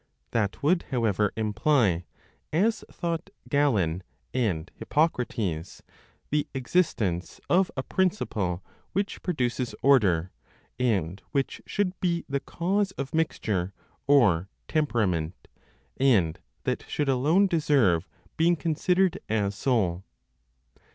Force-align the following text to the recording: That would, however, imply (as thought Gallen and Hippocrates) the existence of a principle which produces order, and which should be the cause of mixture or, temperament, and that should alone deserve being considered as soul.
That 0.31 0.63
would, 0.63 0.85
however, 0.89 1.31
imply 1.35 2.05
(as 2.51 2.83
thought 2.91 3.29
Gallen 3.47 4.01
and 4.33 4.71
Hippocrates) 4.73 5.83
the 6.31 6.47
existence 6.55 7.39
of 7.51 7.69
a 7.77 7.83
principle 7.83 8.63
which 8.93 9.21
produces 9.21 9.75
order, 9.83 10.31
and 10.79 11.21
which 11.33 11.61
should 11.67 11.99
be 11.99 12.25
the 12.27 12.39
cause 12.39 12.89
of 12.93 13.13
mixture 13.13 13.73
or, 14.07 14.49
temperament, 14.67 15.47
and 15.97 16.39
that 16.63 16.83
should 16.87 17.07
alone 17.07 17.45
deserve 17.45 18.09
being 18.37 18.55
considered 18.55 19.19
as 19.29 19.53
soul. 19.53 20.03